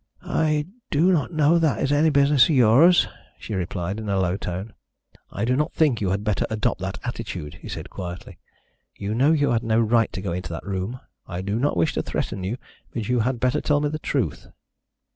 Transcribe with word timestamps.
"I 0.23 0.65
do 0.89 1.11
not 1.11 1.31
know 1.31 1.59
that 1.59 1.77
it 1.77 1.83
is 1.83 1.91
any 1.91 2.09
business 2.09 2.45
of 2.45 2.55
yours," 2.55 3.07
she 3.37 3.53
replied, 3.53 3.99
in 3.99 4.09
a 4.09 4.19
low 4.19 4.35
tone. 4.35 4.73
"I 5.29 5.45
do 5.45 5.55
not 5.55 5.73
think 5.75 6.01
you 6.01 6.09
had 6.09 6.23
better 6.23 6.47
adopt 6.49 6.81
that 6.81 6.97
attitude," 7.03 7.59
he 7.61 7.69
said 7.69 7.91
quietly. 7.91 8.39
"You 8.95 9.13
know 9.13 9.31
you 9.31 9.51
had 9.51 9.61
no 9.61 9.79
right 9.79 10.11
to 10.13 10.21
go 10.23 10.31
into 10.33 10.49
that 10.53 10.65
room. 10.65 10.99
I 11.27 11.43
do 11.43 11.59
not 11.59 11.77
wish 11.77 11.93
to 11.93 12.01
threaten 12.01 12.43
you, 12.43 12.57
but 12.91 13.09
you 13.09 13.19
had 13.19 13.39
better 13.39 13.61
tell 13.61 13.79
me 13.79 13.89
the 13.89 13.99
truth." 13.99 14.47